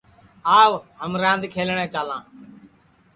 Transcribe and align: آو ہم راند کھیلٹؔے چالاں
آو 0.59 0.71
ہم 1.01 1.11
راند 1.21 1.43
کھیلٹؔے 1.53 1.85
چالاں 1.93 2.21